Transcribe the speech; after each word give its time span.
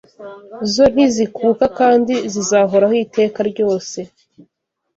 zo 0.73 0.83
ntizikuka 0.93 1.65
kandi 1.79 2.13
zizahoraho 2.33 2.93
iteka 3.05 3.39
ryose 3.51 3.99